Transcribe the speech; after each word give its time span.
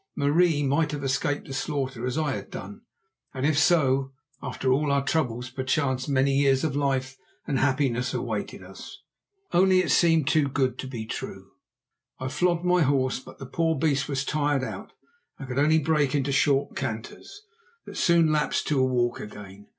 Marie 0.15 0.63
might 0.63 0.89
have 0.93 1.03
escaped 1.03 1.45
the 1.45 1.53
slaughter 1.53 2.07
as 2.07 2.17
I 2.17 2.31
had 2.31 2.49
done, 2.49 2.81
and 3.35 3.45
if 3.45 3.55
so, 3.55 4.13
after 4.41 4.73
all 4.73 4.91
our 4.91 5.03
troubles 5.03 5.51
perchance 5.51 6.07
many 6.07 6.33
years 6.35 6.63
of 6.63 6.75
life 6.75 7.17
and 7.45 7.59
happiness 7.59 8.11
awaited 8.11 8.63
us. 8.63 8.97
Only 9.51 9.81
it 9.81 9.91
seemed 9.91 10.27
too 10.27 10.47
good 10.47 10.79
to 10.79 10.87
be 10.87 11.05
true. 11.05 11.51
I 12.17 12.29
flogged 12.29 12.65
my 12.65 12.81
horse, 12.81 13.19
but 13.19 13.37
the 13.37 13.45
poor 13.45 13.77
beast 13.77 14.09
was 14.09 14.25
tired 14.25 14.63
out 14.63 14.91
and 15.37 15.47
could 15.47 15.59
only 15.59 15.77
break 15.77 16.15
into 16.15 16.31
short 16.31 16.75
canters, 16.75 17.43
that 17.85 17.95
soon 17.95 18.31
lapsed 18.31 18.65
to 18.69 18.79
a 18.79 18.83
walk 18.83 19.19
again. 19.19 19.67